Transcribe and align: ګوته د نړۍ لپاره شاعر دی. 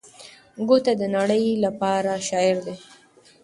ګوته 0.67 0.93
د 1.01 1.03
نړۍ 1.15 1.45
لپاره 1.65 2.11
شاعر 2.27 2.57
دی. 2.65 2.75